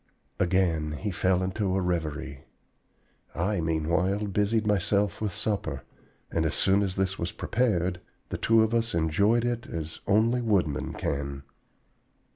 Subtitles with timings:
[0.39, 2.45] Again he fell into a reverie.
[3.35, 5.83] I, meanwhile, busied myself with supper;
[6.31, 10.41] and as soon as this was prepared, the two of us enjoyed it as only
[10.41, 11.43] woodmen can.